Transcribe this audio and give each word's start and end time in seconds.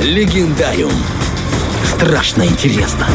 Легендариум. 0.00 0.92
Страшно 1.84 2.46
интересно. 2.46 3.06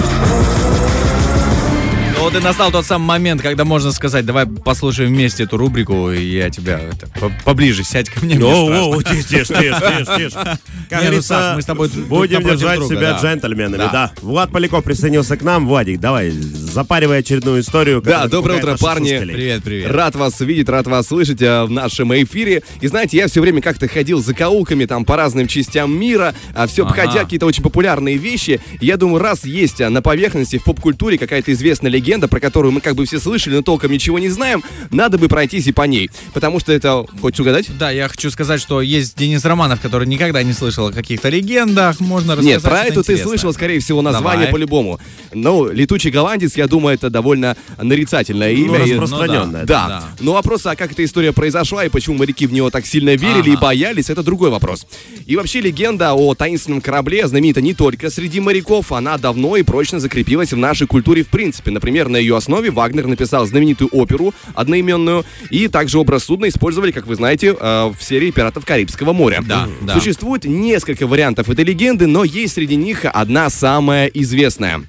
Вот 2.23 2.35
и 2.35 2.39
настал 2.39 2.71
тот 2.71 2.85
самый 2.85 3.05
момент, 3.05 3.41
когда 3.41 3.65
можно 3.65 3.91
сказать, 3.91 4.25
давай 4.25 4.45
послушаем 4.45 5.09
вместе 5.09 5.43
эту 5.43 5.57
рубрику, 5.57 6.09
и 6.09 6.23
я 6.23 6.49
тебя 6.49 6.79
это, 6.79 7.05
по- 7.19 7.33
поближе 7.43 7.83
сядь 7.83 8.09
ко 8.09 8.23
мне. 8.23 8.39
О, 8.39 8.95
о, 8.95 9.01
тише, 9.03 9.23
тише, 9.23 9.45
тише, 9.53 10.57
тише, 10.89 11.21
Саш, 11.21 11.55
мы 11.57 11.61
с 11.61 11.65
тобой 11.65 11.89
будем 11.89 12.41
держать 12.43 12.79
друга, 12.79 12.95
себя 12.95 13.11
да. 13.13 13.19
джентльменами, 13.21 13.77
Да. 13.77 13.89
да. 13.91 14.11
Влад 14.21 14.51
Поляков 14.53 14.85
присоединился 14.85 15.35
к 15.35 15.41
нам. 15.41 15.67
Владик, 15.67 15.99
давай, 15.99 16.29
запаривай 16.31 17.19
очередную 17.19 17.59
историю. 17.61 18.01
Да, 18.01 18.27
доброе 18.27 18.59
утро, 18.59 18.77
парни. 18.77 19.09
слушателей. 19.09 19.33
Привет, 19.35 19.63
привет. 19.63 19.91
Рад 19.91 20.15
вас 20.15 20.39
видеть, 20.39 20.69
рад 20.69 20.87
вас 20.87 21.07
слышать 21.07 21.41
э, 21.41 21.65
в 21.65 21.71
нашем 21.71 22.13
эфире. 22.15 22.63
И 22.79 22.87
знаете, 22.87 23.17
я 23.17 23.27
все 23.27 23.41
время 23.41 23.61
как-то 23.61 23.89
ходил 23.89 24.23
за 24.23 24.33
каулками 24.33 24.85
там 24.85 25.03
по 25.03 25.17
разным 25.17 25.47
частям 25.47 25.93
мира, 25.99 26.33
а 26.55 26.67
все 26.67 26.83
Ага. 26.85 26.91
обходя 26.91 27.23
какие-то 27.25 27.47
очень 27.47 27.63
популярные 27.63 28.15
вещи. 28.15 28.61
Я 28.79 28.95
думаю, 28.95 29.21
раз 29.21 29.43
есть 29.43 29.81
а, 29.81 29.89
на 29.89 30.01
поверхности 30.01 30.57
в 30.57 30.63
поп-культуре 30.63 31.17
какая-то 31.17 31.51
известная 31.51 31.91
легенда, 31.91 32.12
про 32.21 32.39
которую 32.39 32.71
мы 32.71 32.81
как 32.81 32.95
бы 32.95 33.05
все 33.05 33.19
слышали, 33.19 33.55
но 33.55 33.61
толком 33.61 33.91
ничего 33.91 34.19
не 34.19 34.29
знаем, 34.29 34.63
надо 34.91 35.17
бы 35.17 35.27
пройтись 35.27 35.67
и 35.67 35.71
по 35.71 35.83
ней. 35.83 36.09
Потому 36.33 36.59
что 36.59 36.71
это, 36.73 37.05
хочешь 37.21 37.39
угадать? 37.39 37.67
Да, 37.77 37.91
я 37.91 38.07
хочу 38.07 38.29
сказать, 38.31 38.61
что 38.61 38.81
есть 38.81 39.17
Денис 39.17 39.43
Романов, 39.45 39.79
который 39.81 40.07
никогда 40.07 40.43
не 40.43 40.53
слышал 40.53 40.87
о 40.87 40.91
каких-то 40.91 41.29
легендах. 41.29 41.99
Можно 41.99 42.35
рассказать 42.35 42.55
Нет, 42.55 42.63
про 42.63 42.83
эту 42.83 43.03
ты 43.03 43.13
интересное. 43.13 43.23
слышал, 43.29 43.53
скорее 43.53 43.79
всего, 43.79 44.01
название 44.01 44.47
Давай. 44.47 44.51
по-любому. 44.51 44.99
Ну, 45.33 45.69
летучий 45.71 46.09
голландец, 46.11 46.55
я 46.57 46.67
думаю, 46.67 46.95
это 46.95 47.09
довольно 47.09 47.55
нарицательное 47.81 48.53
Ну, 48.55 48.65
имя. 48.65 48.85
И- 48.85 48.93
распространенное. 48.93 49.65
Да. 49.65 49.87
да. 49.87 50.03
Но 50.19 50.33
вопрос, 50.33 50.65
а 50.65 50.75
как 50.75 50.91
эта 50.91 51.03
история 51.05 51.31
произошла 51.33 51.85
и 51.85 51.89
почему 51.89 52.17
моряки 52.17 52.47
в 52.47 52.53
него 52.53 52.69
так 52.69 52.85
сильно 52.85 53.15
верили 53.15 53.49
и 53.49 53.53
Ага. 53.53 53.61
боялись, 53.61 54.09
это 54.09 54.23
другой 54.23 54.49
вопрос. 54.49 54.85
И 55.25 55.35
вообще 55.35 55.61
легенда 55.61 56.13
о 56.13 56.33
таинственном 56.35 56.81
корабле 56.81 57.27
знаменита 57.27 57.61
не 57.61 57.73
только 57.73 58.09
среди 58.09 58.39
моряков, 58.39 58.91
она 58.91 59.17
давно 59.17 59.55
и 59.57 59.63
прочно 59.63 59.99
закрепилась 59.99 60.51
в 60.53 60.57
нашей 60.57 60.87
культуре 60.87 61.23
в 61.23 61.27
принципе. 61.27 61.71
Например, 61.71 61.92
на 61.93 62.17
ее 62.17 62.35
основе 62.35 62.71
Вагнер 62.71 63.07
написал 63.07 63.45
знаменитую 63.45 63.89
оперу 63.91 64.33
одноименную, 64.53 65.25
и 65.49 65.67
также 65.67 65.99
образ 65.99 66.25
судна 66.25 66.49
использовали, 66.49 66.91
как 66.91 67.07
вы 67.07 67.15
знаете, 67.15 67.55
э, 67.59 67.91
в 67.97 68.03
серии 68.03 68.31
«Пиратов 68.31 68.65
Карибского 68.65 69.13
моря». 69.13 69.43
Да, 69.45 69.67
да. 69.81 69.93
Существует 69.93 70.45
несколько 70.45 71.07
вариантов 71.07 71.49
этой 71.49 71.65
легенды, 71.65 72.07
но 72.07 72.23
есть 72.23 72.55
среди 72.55 72.75
них 72.75 73.05
одна 73.05 73.49
самая 73.49 74.07
известная. 74.07 74.81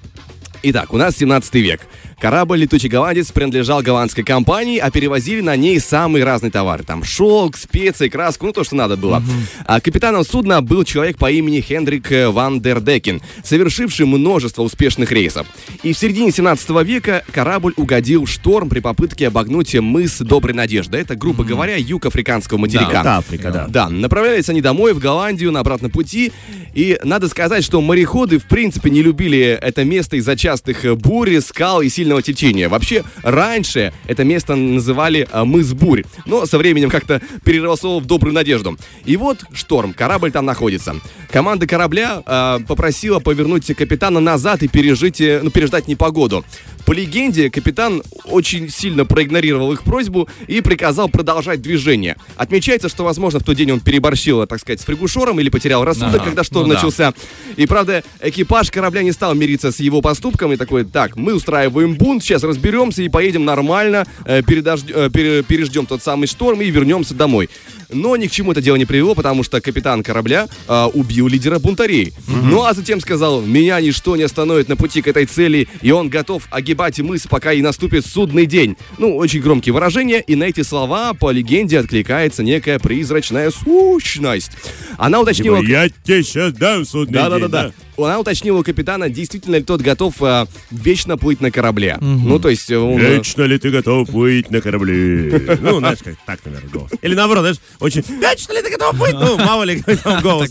Итак, 0.67 0.95
у 0.95 0.97
нас 0.97 1.19
17 1.19 1.55
век. 1.57 1.83
Корабль 2.19 2.61
«Летучий 2.61 2.89
голландец» 2.89 3.31
принадлежал 3.31 3.83
голландской 3.83 4.25
компании, 4.25 4.79
а 4.79 4.91
перевозили 4.91 5.43
на 5.43 5.57
ней 5.57 5.79
самые 5.79 6.25
разные 6.25 6.51
товары. 6.51 6.83
Там 6.85 7.05
шелк, 7.05 7.59
специи, 7.59 8.09
краску, 8.09 8.47
ну 8.47 8.53
то, 8.53 8.65
что 8.65 8.75
надо 8.75 8.97
было. 8.97 9.23
А 9.67 9.79
капитаном 9.79 10.25
судна 10.25 10.63
был 10.63 10.85
человек 10.85 11.19
по 11.19 11.31
имени 11.31 11.61
Хендрик 11.61 12.11
э, 12.11 12.31
Ван 12.31 12.63
дер 12.63 12.81
Декен, 12.81 13.21
совершивший 13.43 14.07
множество 14.07 14.63
успешных 14.63 15.13
рейсов. 15.13 15.47
И 15.83 15.93
в 15.93 15.99
середине 15.99 16.31
17 16.31 16.71
века 16.83 17.25
корабль 17.31 17.75
угодил 17.77 18.25
в 18.25 18.31
шторм 18.31 18.71
при 18.71 18.81
попытке 18.81 19.29
обогнуть 19.29 19.75
мыс 19.75 20.19
Доброй 20.21 20.55
Надежды. 20.55 20.97
Это, 20.97 21.17
грубо 21.17 21.45
говоря, 21.45 21.77
юг 21.77 22.07
африканского 22.07 22.57
материка. 22.57 23.01
Это 23.01 23.17
Африка, 23.19 23.51
да. 23.51 23.67
Да, 23.69 23.91
направлялись 23.91 24.49
они 24.49 24.63
домой, 24.63 24.95
в 24.95 24.99
Голландию, 24.99 25.53
на 25.53 25.61
обратном 25.61 25.91
пути. 25.91 26.33
И 26.73 26.99
надо 27.05 27.29
сказать, 27.29 27.65
что 27.65 27.83
мореходы, 27.83 28.39
в 28.39 28.47
принципе, 28.47 28.89
не 28.89 29.03
любили 29.03 29.59
это 29.61 29.85
место 29.85 30.17
из-за 30.17 30.37
частых 30.55 30.85
э, 30.85 30.95
бурь, 30.95 31.41
скал 31.41 31.83
и 31.83 31.89
сильного 31.89 32.23
течения. 32.23 32.69
Вообще, 32.69 33.03
раньше 33.23 33.93
это 34.07 34.23
место 34.25 34.55
называли 34.55 35.27
э, 35.31 35.45
мыс 35.45 35.73
бурь, 35.73 36.05
но 36.27 36.47
со 36.47 36.59
временем 36.59 36.91
как-то 36.91 37.21
переросло 37.45 37.99
в 37.99 38.07
добрую 38.07 38.35
надежду. 38.35 38.77
И 39.05 39.17
вот 39.17 39.45
шторм, 39.53 39.93
корабль 39.93 40.31
там 40.31 40.45
находится. 40.47 40.95
Команда 41.31 41.67
корабля 41.67 42.23
э, 42.25 42.61
попросила 42.69 43.19
повернуть 43.19 43.67
капитана 43.75 44.21
назад 44.21 44.63
и 44.63 44.69
пережить, 44.69 45.21
э, 45.21 45.41
ну, 45.43 45.51
переждать 45.51 45.89
непогоду. 45.89 46.45
По 46.87 46.93
легенде, 46.93 47.49
капитан 47.51 48.03
очень 48.27 48.69
сильно 48.69 49.07
проигнорировал 49.07 49.73
их 49.73 49.83
просьбу 49.85 50.29
и 50.47 50.61
приказал 50.61 51.09
продолжать 51.09 51.63
движение. 51.63 52.17
Отмечается, 52.37 52.91
что, 52.91 53.05
возможно, 53.05 53.41
в 53.41 53.43
тот 53.43 53.57
день 53.57 53.73
он 53.73 53.81
переборщил, 53.81 54.47
так 54.47 54.61
сказать, 54.61 54.83
с 54.83 54.85
фригушором 54.85 55.41
или 55.41 55.49
потерял 55.49 55.83
рассудок, 55.83 56.17
Ага. 56.17 56.25
когда 56.27 56.45
шторм 56.45 56.65
Ну 56.69 56.69
да. 56.69 56.75
начался. 56.75 57.15
И, 57.57 57.67
правда, 57.67 58.05
экипаж 58.21 58.71
корабля 58.71 59.03
не 59.03 59.13
стал 59.13 59.35
мириться 59.35 59.73
с 59.73 59.81
его 59.81 60.03
поступком 60.03 60.44
и 60.53 60.57
такой, 60.57 60.85
так, 60.85 61.17
мы 61.17 61.35
устраиваем 61.35 61.95
бунт, 61.95 62.23
сейчас 62.23 62.43
разберемся 62.43 63.03
и 63.03 63.09
поедем 63.09 63.45
нормально, 63.45 64.07
э, 64.25 64.43
передожд- 64.43 64.91
э, 64.93 65.11
пере- 65.11 65.43
переждем 65.43 65.87
тот 65.87 66.03
самый 66.03 66.27
шторм 66.27 66.61
и 66.61 66.71
вернемся 66.71 67.15
домой. 67.15 67.49
Но 67.91 68.17
ни 68.17 68.27
к 68.27 68.31
чему 68.33 68.53
это 68.53 68.61
дело 68.61 68.77
не 68.77 68.87
привело, 68.87 69.15
потому 69.15 69.43
что 69.45 69.61
капитан 69.61 70.03
корабля 70.03 70.49
э, 70.69 70.85
убил 70.95 71.29
лидера 71.29 71.59
бунтарей. 71.59 72.13
Ну 72.29 72.65
а 72.65 72.75
затем 72.75 73.01
сказал, 73.01 73.41
меня 73.43 73.81
ничто 73.81 74.17
не 74.17 74.23
остановит 74.25 74.69
на 74.69 74.77
пути 74.77 75.03
к 75.03 75.07
этой 75.09 75.27
цели, 75.27 75.69
и 75.83 75.91
он 75.91 76.09
готов 76.09 76.49
огибать 76.51 76.99
мыс, 77.01 77.27
пока 77.29 77.53
и 77.53 77.63
наступит 77.63 78.07
судный 78.07 78.47
день. 78.47 78.77
Ну, 78.99 79.17
очень 79.17 79.41
громкие 79.41 79.73
выражения, 79.73 80.21
и 80.21 80.35
на 80.35 80.45
эти 80.45 80.63
слова, 80.63 81.15
по 81.15 81.31
легенде, 81.31 81.79
откликается 81.79 82.43
некая 82.43 82.79
призрачная 82.79 83.51
сущность. 83.51 84.53
Она 84.99 85.21
уточнила... 85.21 85.61
Типа, 85.61 85.69
я 85.71 85.89
тебе 85.89 86.23
сейчас 86.23 86.53
дам 86.55 86.85
судный 86.85 87.15
Да, 87.15 87.31
день, 87.31 87.41
да, 87.41 87.49
да. 87.49 87.73
Она 87.97 88.19
уточнила 88.19 88.59
у 88.59 88.63
капитана, 88.63 89.09
действительно 89.09 89.57
ли 89.57 89.63
тот 89.63 89.81
готов 89.81 90.15
э, 90.23 90.47
вечно 90.71 91.17
плыть 91.17 91.41
на 91.41 91.51
корабле. 91.51 91.97
Ну, 92.01 92.39
то 92.39 92.49
есть... 92.49 92.71
э, 92.71 92.77
он, 92.79 93.01
э, 93.01 93.17
Вечно 93.17 93.43
ли 93.43 93.59
ты 93.59 93.71
готов 93.71 94.09
плыть 94.11 94.51
на 94.51 94.61
корабле? 94.61 95.59
Ну, 95.61 95.79
знаешь, 95.79 95.99
как 96.03 96.15
так, 96.27 96.41
наверное, 96.45 96.71
голос. 96.71 96.91
Или 97.03 97.15
наоборот, 97.15 97.43
знаешь, 97.43 97.59
очень... 97.81 98.03
Вечно 98.21 98.53
ли 98.53 98.63
ты 98.63 98.71
готов 98.71 98.97
плыть? 98.97 99.15
Ну, 99.15 99.37
мало 99.39 99.63
ли, 99.65 99.79
какой 99.79 99.97
там 99.97 100.23
голос 100.23 100.51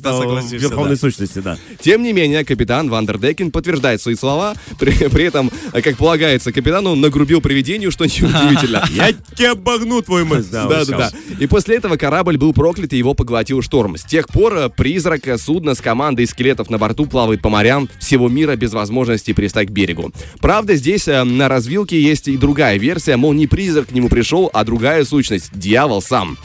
верховной 0.52 0.98
сущности, 0.98 1.40
да. 1.40 1.58
Тем 1.80 2.04
не 2.04 2.14
менее, 2.14 2.46
капитан 2.46 2.90
Вандердекен 2.90 3.52
подтверждает 3.52 4.02
свои 4.02 4.16
слова. 4.16 4.56
При, 4.80 5.24
этом, 5.24 5.52
э, 5.74 5.82
как 5.82 5.98
полагается, 5.98 6.52
капитану 6.52 6.96
нагрубил 6.96 7.42
привидению, 7.42 7.92
что 7.92 8.06
неудивительно. 8.06 8.86
Я 8.92 9.12
тебе 9.12 9.52
обогну 9.52 10.02
твой 10.02 10.24
мыс. 10.24 10.46
Да, 10.48 10.68
Да, 10.68 10.86
да. 10.86 11.12
И 11.40 11.48
после 11.48 11.78
этого 11.78 11.98
корабль 11.98 12.38
был 12.38 12.54
проклят, 12.54 12.94
и 12.94 12.98
его 12.98 13.14
поглотил 13.14 13.62
шторм. 13.62 13.98
С 13.98 14.04
тех 14.04 14.28
пор 14.28 14.70
призрак 14.70 15.24
судна 15.40 15.76
с 15.76 15.82
командой 15.82 16.28
скелетов 16.28 16.70
на 16.70 16.78
борту 16.78 17.06
плавает 17.06 17.33
по 17.42 17.50
морям 17.50 17.90
всего 18.00 18.30
мира 18.30 18.56
без 18.56 18.74
возможности 18.74 19.34
пристать 19.34 19.68
к 19.68 19.72
берегу. 19.72 20.12
Правда, 20.40 20.76
здесь 20.76 21.08
э, 21.08 21.24
на 21.24 21.48
развилке 21.48 22.02
есть 22.02 22.28
и 22.28 22.38
другая 22.38 22.78
версия, 22.78 23.18
мол, 23.18 23.34
не 23.34 23.48
призрак 23.48 23.88
к 23.88 23.92
нему 23.92 24.10
пришел, 24.10 24.50
а 24.54 24.64
другая 24.64 25.04
сущность, 25.06 25.52
дьявол 25.54 26.02
сам. 26.02 26.38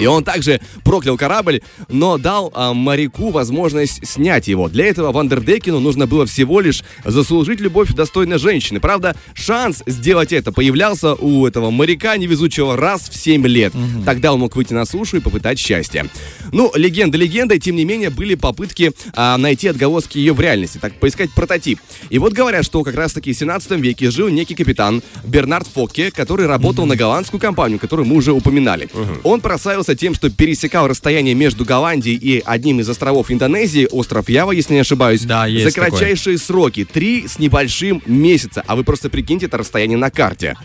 И 0.00 0.06
он 0.06 0.24
также 0.24 0.60
проклял 0.84 1.16
корабль, 1.16 1.60
но 1.88 2.18
дал 2.18 2.52
а, 2.54 2.74
моряку 2.74 3.30
возможность 3.30 4.06
снять 4.06 4.48
его. 4.48 4.68
Для 4.68 4.86
этого 4.86 5.12
Вандердекину 5.12 5.80
нужно 5.80 6.06
было 6.06 6.26
всего 6.26 6.60
лишь 6.60 6.82
заслужить 7.04 7.60
любовь 7.60 7.92
достойной 7.92 8.38
женщины. 8.38 8.80
Правда, 8.80 9.16
шанс 9.34 9.82
сделать 9.86 10.32
это 10.32 10.52
появлялся 10.52 11.14
у 11.14 11.46
этого 11.46 11.70
моряка 11.70 12.16
невезучего 12.16 12.76
раз 12.76 13.08
в 13.08 13.16
7 13.16 13.46
лет. 13.46 13.72
Тогда 14.04 14.32
он 14.32 14.40
мог 14.40 14.56
выйти 14.56 14.72
на 14.72 14.84
сушу 14.84 15.18
и 15.18 15.20
попытать 15.20 15.58
счастье. 15.58 16.06
Ну, 16.52 16.72
легенда 16.74 17.18
легендой, 17.18 17.58
тем 17.58 17.76
не 17.76 17.84
менее, 17.84 18.10
были 18.10 18.34
попытки 18.34 18.92
а, 19.14 19.36
найти 19.36 19.68
отголоски 19.68 20.18
ее 20.18 20.32
в 20.32 20.40
реальности, 20.40 20.78
так 20.78 20.94
поискать 20.94 21.30
прототип. 21.32 21.78
И 22.10 22.18
вот 22.18 22.32
говорят, 22.32 22.64
что 22.64 22.82
как 22.82 22.94
раз-таки 22.94 23.32
в 23.32 23.36
17 23.38 23.72
веке 23.72 24.10
жил 24.10 24.28
некий 24.28 24.54
капитан 24.54 25.02
Бернард 25.24 25.66
Фокке, 25.66 26.10
который 26.10 26.46
работал 26.46 26.86
на 26.86 26.96
голландскую 26.96 27.40
компанию, 27.40 27.78
которую 27.78 28.06
мы 28.06 28.16
уже 28.16 28.32
упоминали. 28.32 28.88
Он 29.24 29.40
прославился 29.40 29.94
тем, 29.94 30.14
что 30.14 30.30
пересекал 30.30 30.88
расстояние 30.88 31.34
между 31.34 31.64
Голландией 31.64 32.16
и 32.16 32.42
одним 32.44 32.80
из 32.80 32.88
островов 32.88 33.30
Индонезии, 33.30 33.86
остров 33.90 34.28
Ява, 34.28 34.52
если 34.52 34.74
не 34.74 34.80
ошибаюсь, 34.80 35.22
Да, 35.22 35.46
за 35.48 35.70
кратчайшие 35.72 36.38
сроки, 36.38 36.84
три 36.84 37.26
с 37.26 37.38
небольшим 37.38 38.02
месяца. 38.06 38.62
А 38.66 38.76
вы 38.76 38.84
просто 38.84 39.10
прикиньте 39.10 39.46
это 39.46 39.58
расстояние 39.58 39.98
на 39.98 40.10
карте. 40.10 40.56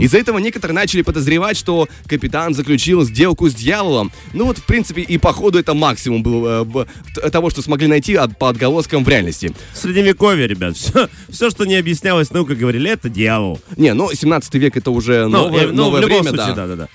Из-за 0.00 0.18
этого 0.18 0.38
некоторые 0.38 0.74
начали 0.74 1.02
подозревать, 1.02 1.56
что 1.56 1.88
капитан 2.06 2.54
заключил 2.54 3.04
сделку 3.04 3.48
с 3.48 3.54
дьяволом. 3.54 4.10
Ну 4.32 4.44
вот, 4.46 4.58
в 4.58 4.64
принципе, 4.64 5.02
и 5.02 5.18
походу 5.28 5.58
это 5.58 5.74
максимум 5.74 6.22
был 6.22 6.46
э, 6.46 7.30
того, 7.30 7.50
что 7.50 7.60
смогли 7.60 7.86
найти 7.86 8.14
от- 8.14 8.38
по 8.38 8.48
отголоскам 8.48 9.04
в 9.04 9.08
реальности. 9.10 9.52
Средневековье, 9.74 10.46
ребят. 10.46 10.74
Все, 10.78 11.08
все, 11.28 11.50
что 11.50 11.66
не 11.66 11.76
объяснялось 11.76 12.30
наукой, 12.30 12.56
говорили, 12.56 12.90
это 12.90 13.10
дьявол. 13.10 13.60
Не, 13.76 13.92
ну 13.92 14.10
17 14.10 14.54
век 14.54 14.78
это 14.78 14.90
уже 14.90 15.26
Ну, 15.26 15.44
новое, 15.44 15.64
э, 15.64 15.66
ну, 15.66 15.72
новое 15.84 16.00
в 16.00 16.04
любом 16.04 16.22
время, 16.22 16.34
случае, 16.36 16.54
да. 16.56 16.66
да, 16.66 16.76
да, 16.76 16.76
да. 16.76 16.88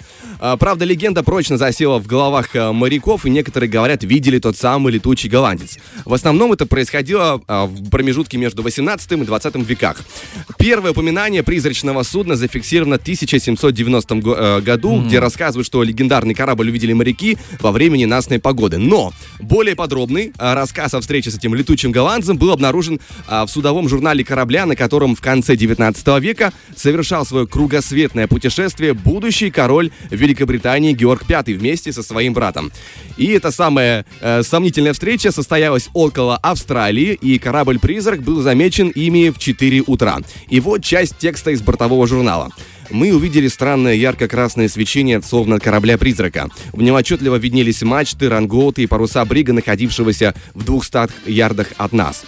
А, 0.45 0.57
Правда, 0.57 0.84
легенда 0.84 1.24
прочно 1.24 1.57
засела 1.57 2.00
в 2.00 2.06
головах 2.06 2.54
э, 2.54 2.74
моряков, 2.74 3.25
и 3.25 3.30
некоторые, 3.30 3.69
говорят, 3.69 4.04
видели 4.04 4.40
тот 4.40 4.57
самый 4.57 4.92
летучий 4.92 5.30
голландец. 5.30 5.78
В 6.04 6.13
основном 6.13 6.51
это 6.51 6.66
происходило 6.66 7.42
а, 7.48 7.66
в 7.66 7.90
промежутке 7.90 8.38
между 8.38 8.62
18 8.62 9.10
и 9.13 9.16
20 9.16 9.56
веках. 9.56 10.01
Первое 10.57 10.92
упоминание 10.92 11.44
призрачного 11.44 12.04
судна 12.04 12.36
зафиксировано 12.36 12.98
в 12.98 13.01
1790 13.04 14.16
го- 14.16 14.36
э, 14.36 14.60
году, 14.60 15.01
где 15.01 15.19
рассказывают, 15.19 15.66
что 15.66 15.81
легендарный 15.81 16.34
корабль 16.34 16.69
увидели 16.69 16.92
моряки 16.92 17.38
во 17.62 17.72
время 17.72 17.95
ненастной 17.95 18.40
погоды. 18.40 18.80
Но 18.80 19.13
более 19.40 19.78
подробный 19.78 20.34
а, 20.38 20.56
рассказ 20.56 20.94
о 20.94 21.00
встрече 21.00 21.31
с 21.31 21.38
этим 21.38 21.56
летучим 21.56 21.94
голландцем 21.94 22.38
был 22.38 22.51
обнаружен 22.51 23.00
а, 23.28 23.45
в 23.45 23.50
судовом 23.50 23.88
журнале 23.88 24.25
корабля, 24.25 24.66
на 24.66 24.75
котором 24.75 25.16
в 25.16 25.22
конце 25.22 25.56
19 25.56 26.06
века 26.19 26.51
совершал 26.75 27.25
свое 27.25 27.48
кругосветное 27.48 28.28
путешествие 28.28 28.94
будущий 28.94 29.50
король 29.50 29.90
Великобритании 30.10 30.32
Георг 30.94 31.24
V 31.27 31.53
вместе 31.53 31.91
со 31.91 32.03
своим 32.03 32.33
братом. 32.33 32.71
И 33.18 33.27
эта 33.27 33.51
самая 33.51 34.06
э, 34.21 34.44
сомнительная 34.44 34.94
встреча 34.94 35.31
состоялась 35.31 35.89
около 35.94 36.38
Австралии, 36.38 37.13
и 37.13 37.39
корабль-призрак 37.39 38.21
был 38.21 38.41
замечен 38.41 38.89
ими 38.89 39.30
в 39.30 39.38
4 39.38 39.83
утра. 39.88 40.19
И 40.50 40.59
вот 40.59 40.83
часть 40.83 41.18
текста 41.18 41.51
из 41.51 41.62
бортового 41.62 42.07
журнала 42.07 42.50
мы 42.89 43.13
увидели 43.13 43.47
странное 43.47 43.95
ярко-красное 43.95 44.69
свечение 44.69 45.21
словно 45.21 45.59
корабля-призрака. 45.59 46.50
В 46.71 46.81
нем 46.81 46.95
отчетливо 46.95 47.35
виднелись 47.38 47.81
мачты, 47.81 48.30
рангоуты 48.30 48.83
и 48.83 48.88
паруса 48.88 49.25
брига, 49.25 49.53
находившегося 49.53 50.35
в 50.53 50.63
200 50.63 51.30
ярдах 51.30 51.68
от 51.77 51.94
нас. 51.94 52.24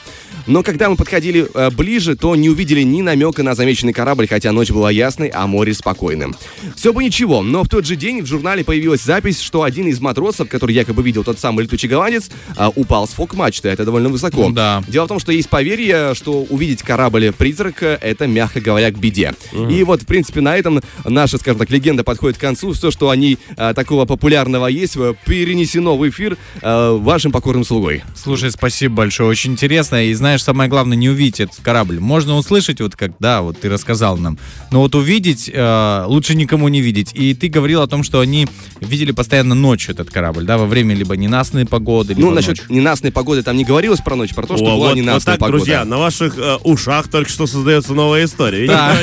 Но 0.47 0.63
когда 0.63 0.89
мы 0.89 0.95
подходили 0.95 1.47
э, 1.53 1.69
ближе, 1.71 2.15
то 2.15 2.35
не 2.35 2.49
увидели 2.49 2.81
ни 2.81 3.01
намека 3.01 3.43
на 3.43 3.55
замеченный 3.55 3.93
корабль, 3.93 4.27
хотя 4.27 4.51
ночь 4.51 4.71
была 4.71 4.91
ясной, 4.91 5.29
а 5.29 5.47
море 5.47 5.73
спокойным. 5.73 6.35
Все 6.75 6.93
бы 6.93 7.03
ничего, 7.03 7.41
но 7.41 7.63
в 7.63 7.69
тот 7.69 7.85
же 7.85 7.95
день 7.95 8.21
в 8.21 8.25
журнале 8.25 8.63
появилась 8.63 9.01
запись, 9.01 9.39
что 9.41 9.63
один 9.63 9.87
из 9.87 9.99
матросов, 9.99 10.47
который 10.49 10.75
якобы 10.75 11.03
видел 11.03 11.23
тот 11.23 11.39
самый 11.39 11.63
летучий 11.63 11.89
голландец, 11.89 12.29
э, 12.57 12.69
упал 12.75 13.07
с 13.07 13.11
фок-мачты. 13.11 13.69
Это 13.69 13.85
довольно 13.85 14.09
высоко. 14.09 14.49
Да. 14.51 14.83
Дело 14.87 15.05
в 15.05 15.07
том, 15.07 15.19
что 15.19 15.31
есть 15.31 15.49
поверье, 15.49 16.13
что 16.13 16.43
увидеть 16.49 16.83
корабль-призрак— 16.83 17.83
это, 18.01 18.27
мягко 18.27 18.61
говоря, 18.61 18.91
к 18.91 18.97
беде. 18.97 19.33
И 19.53 19.83
вот, 19.83 20.03
в 20.03 20.05
принципе, 20.05 20.41
на 20.41 20.55
этом 20.55 20.81
наша, 21.03 21.37
скажем 21.37 21.59
так, 21.59 21.69
легенда 21.69 22.03
подходит 22.03 22.37
к 22.37 22.41
концу. 22.41 22.73
Все, 22.73 22.91
что 22.91 23.09
они 23.09 23.37
э, 23.57 23.73
такого 23.73 24.05
популярного 24.05 24.67
есть, 24.67 24.95
э, 24.97 25.13
перенесено 25.25 25.97
в 25.97 26.07
эфир 26.07 26.37
э, 26.61 26.91
вашим 26.91 27.31
покорным 27.31 27.63
слугой. 27.63 28.03
Слушай, 28.15 28.51
спасибо 28.51 28.95
большое, 28.95 29.29
очень 29.29 29.53
интересно. 29.53 30.05
И 30.05 30.13
знаешь, 30.13 30.34
самое 30.43 30.69
главное, 30.69 30.97
не 30.97 31.09
увидеть 31.09 31.39
этот 31.39 31.59
корабль. 31.61 31.99
Можно 31.99 32.35
услышать, 32.35 32.81
вот 32.81 32.95
как, 32.95 33.11
да, 33.19 33.41
вот 33.41 33.59
ты 33.59 33.69
рассказал 33.69 34.17
нам. 34.17 34.37
Но 34.71 34.81
вот 34.81 34.95
увидеть 34.95 35.49
э, 35.53 36.03
лучше 36.07 36.35
никому 36.35 36.67
не 36.67 36.81
видеть. 36.81 37.11
И 37.13 37.33
ты 37.33 37.47
говорил 37.47 37.81
о 37.81 37.87
том, 37.87 38.03
что 38.03 38.19
они 38.19 38.47
видели 38.81 39.11
постоянно 39.11 39.55
ночью 39.55 39.93
этот 39.93 40.09
корабль, 40.09 40.45
да, 40.45 40.57
во 40.57 40.65
время 40.65 40.95
либо 40.95 41.15
ненастной 41.15 41.65
погоды, 41.65 42.13
либо 42.13 42.27
Ну, 42.29 42.33
насчет 42.35 42.57
ночью. 42.57 42.65
ненастной 42.69 43.11
погоды 43.11 43.43
там 43.43 43.55
не 43.57 43.63
говорилось 43.65 44.01
про 44.01 44.15
ночь, 44.15 44.33
про 44.33 44.45
то, 44.45 44.55
что 44.57 44.65
О, 44.65 44.69
была 44.69 44.75
вот, 44.77 44.87
вот 44.89 44.95
ненастная 44.97 45.33
так, 45.35 45.39
погода. 45.39 45.57
друзья, 45.59 45.85
на 45.85 45.97
ваших 45.97 46.37
э, 46.37 46.55
ушах 46.63 47.07
только 47.09 47.29
что 47.29 47.47
создается 47.47 47.93
новая 47.93 48.25
история. 48.25 48.67
Да. 48.67 48.97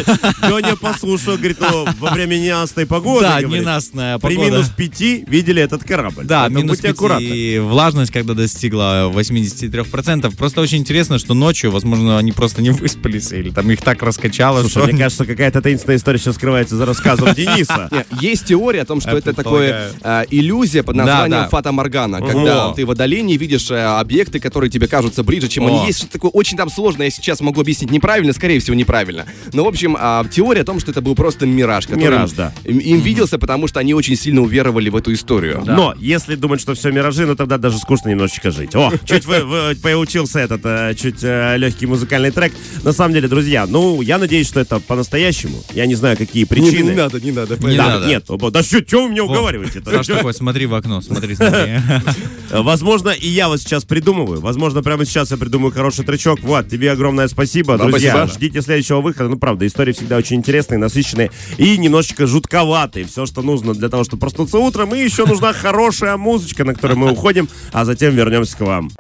Леня 0.49 0.77
послушал, 0.77 1.37
говорит, 1.37 1.59
ну, 1.61 1.87
во 1.99 2.11
время 2.11 2.37
ненастной 2.37 2.87
погоды, 2.87 3.25
Да, 3.25 3.41
говорит, 3.41 3.63
ненастная 3.63 4.19
при 4.19 4.35
погода. 4.37 4.51
минус 4.57 4.69
пяти 4.69 5.25
видели 5.27 5.63
этот 5.63 5.85
корабль. 5.85 6.25
Да, 6.25 6.41
Поэтому 6.43 6.59
минус 6.59 6.71
будьте 6.77 6.83
5, 6.89 6.93
аккуратны. 6.97 7.25
и 7.25 7.59
влажность, 7.59 8.11
когда 8.13 8.35
достигла 8.35 9.11
83%. 9.13 10.37
Просто 10.37 10.61
очень 10.61 10.79
интересно, 10.79 11.19
что 11.23 11.35
ночью, 11.35 11.71
возможно, 11.71 12.19
они 12.19 12.33
просто 12.33 12.63
не 12.63 12.71
выспались, 12.83 13.33
или 13.33 13.51
там 13.51 13.71
их 13.71 13.81
так 13.81 14.03
раскачало, 14.03 14.61
Слушай, 14.61 14.71
что... 14.71 14.87
мне 14.87 14.99
кажется, 14.99 15.25
какая-то 15.25 15.63
таинственная 15.63 15.97
история 15.97 16.19
сейчас 16.19 16.35
скрывается 16.35 16.77
за 16.77 16.85
рассказом 16.85 17.35
Дениса. 17.35 17.89
Есть 18.21 18.47
теория 18.47 18.83
о 18.83 18.85
том, 18.85 19.01
что 19.01 19.13
Я 19.13 19.19
это 19.19 19.33
такое 19.33 19.91
э, 20.03 20.25
иллюзия 20.31 20.83
под 20.83 20.97
названием. 20.97 21.49
Фата 21.49 21.73
Моргана, 21.73 22.21
когда 22.21 22.73
ты 22.73 22.85
в 22.85 22.91
отдалении 22.91 23.37
видишь 23.37 23.71
э, 23.71 23.83
объекты, 23.83 24.41
которые 24.41 24.71
тебе 24.71 24.89
кажутся 24.89 25.23
ближе, 25.23 25.49
чем 25.49 25.67
они 25.67 25.87
есть. 25.87 25.99
Что-то 25.99 26.13
такое 26.15 26.31
очень 26.33 26.57
там 26.57 26.69
сложное, 26.69 27.07
я 27.07 27.11
сейчас 27.11 27.41
могу 27.41 27.61
объяснить 27.61 27.91
неправильно, 27.91 28.33
скорее 28.33 28.59
всего, 28.61 28.75
неправильно. 28.75 29.27
Но, 29.53 29.65
в 29.65 29.69
общем, 29.69 29.97
а, 29.99 30.25
теория 30.31 30.63
о 30.63 30.65
том, 30.65 30.81
что 30.81 30.91
это 30.91 31.01
был 31.01 31.15
просто 31.15 31.47
мираж, 31.47 31.87
который 31.87 32.03
Мираж, 32.03 32.31
да. 32.33 32.53
им, 32.65 33.01
виделся, 33.01 33.39
потому 33.39 33.69
что 33.69 33.81
они 33.81 33.95
очень 33.95 34.17
сильно 34.17 34.41
уверовали 34.41 34.89
в 34.89 34.97
эту 34.97 35.13
историю. 35.13 35.63
Но 35.65 35.95
если 35.99 36.35
думать, 36.35 36.61
что 36.61 36.75
все 36.75 36.91
миражи, 36.91 37.27
ну 37.27 37.37
тогда 37.37 37.59
даже 37.59 37.79
скучно 37.79 38.09
немножечко 38.09 38.51
жить. 38.51 38.75
О, 38.75 38.91
чуть 39.05 39.27
вы, 39.27 39.77
поучился 39.83 40.41
этот 40.41 40.65
э, 40.65 40.95
чуть 41.13 41.23
э, 41.25 41.57
легкий 41.59 41.87
музыкальный 41.87 42.31
трек. 42.31 42.53
На 42.83 42.93
самом 42.93 43.15
деле, 43.15 43.29
друзья, 43.29 43.67
ну 43.67 44.01
я 44.01 44.19
надеюсь, 44.19 44.49
что 44.49 44.61
это 44.61 44.81
по-настоящему. 44.81 45.63
Я 45.75 45.87
не 45.87 45.95
знаю, 45.95 46.17
какие 46.17 46.43
Не, 46.43 46.47
причины. 46.47 46.91
не 46.91 46.97
надо, 46.97 47.21
не 47.21 47.33
надо. 47.33 47.57
Не 47.59 47.77
да, 47.77 47.87
надо. 47.89 48.07
нет, 48.07 48.25
да 48.51 48.63
что, 48.63 49.05
вы 49.05 49.11
меня 49.11 49.25
уговариваете? 49.25 49.83
Саш 49.85 50.07
такой, 50.07 50.35
смотри 50.35 50.67
в 50.67 50.75
окно, 50.75 51.01
смотри, 51.01 51.35
смотри. 51.35 51.79
Возможно, 52.51 53.11
и 53.11 53.29
я 53.29 53.49
вот 53.49 53.61
сейчас 53.61 53.85
придумываю. 53.85 54.41
Возможно, 54.41 54.83
прямо 54.83 55.05
сейчас 55.05 55.31
я 55.31 55.37
придумаю 55.37 55.73
хороший 55.73 56.05
тречок. 56.05 56.41
Вот, 56.43 56.69
тебе 56.69 56.93
огромное 56.93 57.29
спасибо, 57.29 57.79
Да, 57.79 57.87
друзья. 57.87 58.11
спасибо. 58.13 58.35
Ждите 58.35 58.63
следующего 58.63 59.01
выхода. 59.01 59.29
Ну, 59.29 59.39
правда, 59.39 59.67
истории 59.67 59.93
всегда 59.93 60.17
очень 60.17 60.37
интересные, 60.37 60.79
насыщенные 60.79 61.31
и 61.57 61.77
немножечко 61.79 62.27
жутковатые. 62.27 63.07
Все, 63.07 63.27
что 63.27 63.43
нужно 63.43 63.75
для 63.75 63.89
того, 63.89 64.05
чтобы 64.05 64.21
проснуться 64.21 64.59
утром. 64.59 64.95
И 64.95 64.99
еще 65.03 65.27
нужна 65.27 65.53
хорошая 65.53 66.17
музычка, 66.17 66.65
на 66.65 66.75
которую 66.75 66.99
мы 66.99 67.13
уходим, 67.13 67.49
а 67.73 67.85
затем 67.85 68.15
вернемся 68.15 68.57
к 68.57 68.61
вам. 68.61 68.91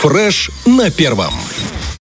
Фреш 0.00 0.50
на 0.64 0.90
первом. 0.90 1.34